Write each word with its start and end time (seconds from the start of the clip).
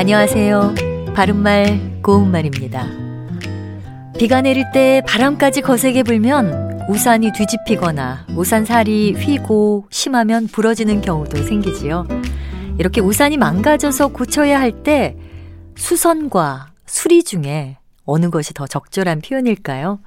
안녕하세요. 0.00 0.76
바른말 1.14 2.00
고운말입니다. 2.02 2.86
비가 4.18 4.40
내릴 4.40 4.64
때 4.72 5.02
바람까지 5.06 5.60
거세게 5.60 6.04
불면 6.04 6.86
우산이 6.88 7.32
뒤집히거나 7.34 8.26
우산살이 8.34 9.12
휘고 9.12 9.88
심하면 9.90 10.46
부러지는 10.46 11.02
경우도 11.02 11.42
생기지요. 11.42 12.08
이렇게 12.78 13.02
우산이 13.02 13.36
망가져서 13.36 14.08
고쳐야 14.08 14.58
할 14.58 14.82
때 14.82 15.18
수선과 15.76 16.68
수리 16.86 17.22
중에 17.22 17.76
어느 18.06 18.30
것이 18.30 18.54
더 18.54 18.66
적절한 18.66 19.20
표현일까요? 19.20 20.00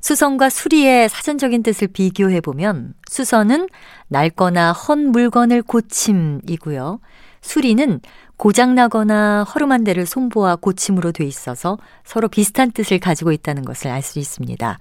수선과 0.00 0.48
수리의 0.48 1.08
사전적인 1.08 1.62
뜻을 1.62 1.88
비교해 1.88 2.40
보면 2.40 2.94
수선은 3.08 3.68
낡거나 4.08 4.72
헌 4.72 5.08
물건을 5.08 5.62
고침이고요. 5.62 7.00
수리는 7.42 8.00
고장나거나 8.36 9.44
허름한 9.44 9.84
데를 9.84 10.06
손보아 10.06 10.56
고침으로 10.56 11.12
돼 11.12 11.24
있어서 11.24 11.78
서로 12.04 12.28
비슷한 12.28 12.70
뜻을 12.70 12.98
가지고 12.98 13.32
있다는 13.32 13.64
것을 13.64 13.90
알 13.90 14.02
수 14.02 14.18
있습니다. 14.18 14.78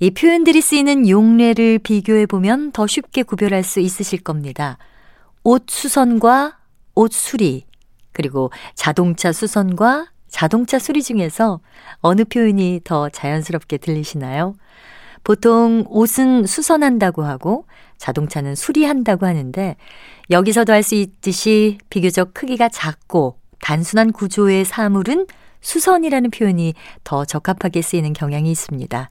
이 0.00 0.10
표현들이 0.10 0.60
쓰이는 0.60 1.08
용례를 1.08 1.80
비교해 1.80 2.24
보면 2.24 2.72
더 2.72 2.86
쉽게 2.86 3.24
구별할 3.24 3.62
수 3.64 3.80
있으실 3.80 4.22
겁니다. 4.22 4.78
옷 5.44 5.64
수선과 5.68 6.58
옷 6.94 7.12
수리, 7.12 7.66
그리고 8.12 8.50
자동차 8.74 9.32
수선과 9.32 10.06
자동차 10.28 10.78
수리 10.78 11.02
중에서 11.02 11.60
어느 12.00 12.24
표현이 12.24 12.82
더 12.84 13.08
자연스럽게 13.08 13.78
들리시나요? 13.78 14.54
보통 15.24 15.84
옷은 15.88 16.46
수선한다고 16.46 17.22
하고 17.22 17.66
자동차는 17.98 18.54
수리한다고 18.54 19.26
하는데 19.26 19.76
여기서도 20.30 20.72
할 20.72 20.82
수 20.82 20.94
있듯이 20.94 21.78
비교적 21.90 22.32
크기가 22.34 22.68
작고 22.68 23.38
단순한 23.60 24.12
구조의 24.12 24.64
사물은 24.64 25.26
수선이라는 25.60 26.30
표현이 26.30 26.74
더 27.02 27.24
적합하게 27.24 27.82
쓰이는 27.82 28.12
경향이 28.12 28.50
있습니다. 28.50 29.10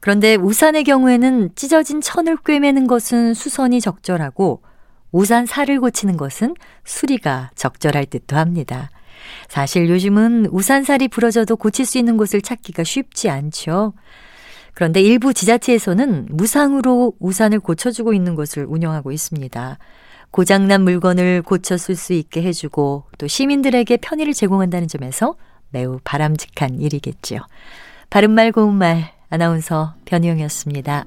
그런데 0.00 0.34
우산의 0.34 0.84
경우에는 0.84 1.50
찢어진 1.54 2.00
천을 2.00 2.36
꿰매는 2.36 2.86
것은 2.86 3.34
수선이 3.34 3.80
적절하고 3.80 4.62
우산 5.12 5.46
살을 5.46 5.80
고치는 5.80 6.16
것은 6.16 6.54
수리가 6.84 7.50
적절할 7.54 8.06
듯도 8.06 8.36
합니다. 8.36 8.90
사실 9.48 9.88
요즘은 9.88 10.46
우산살이 10.50 11.08
부러져도 11.08 11.56
고칠 11.56 11.86
수 11.86 11.98
있는 11.98 12.16
곳을 12.16 12.42
찾기가 12.42 12.84
쉽지 12.84 13.28
않죠. 13.28 13.92
그런데 14.74 15.00
일부 15.00 15.32
지자체에서는 15.32 16.26
무상으로 16.30 17.14
우산을 17.20 17.60
고쳐주고 17.60 18.12
있는 18.12 18.34
곳을 18.34 18.66
운영하고 18.68 19.12
있습니다. 19.12 19.78
고장난 20.30 20.82
물건을 20.82 21.42
고쳐 21.42 21.76
쓸 21.76 21.94
수 21.94 22.12
있게 22.12 22.42
해주고 22.42 23.04
또 23.18 23.26
시민들에게 23.28 23.96
편의를 23.98 24.32
제공한다는 24.32 24.88
점에서 24.88 25.36
매우 25.70 26.00
바람직한 26.02 26.80
일이겠지요. 26.80 27.40
바른말 28.10 28.50
고운말 28.50 29.12
아나운서 29.30 29.94
변희영이었습니다. 30.06 31.04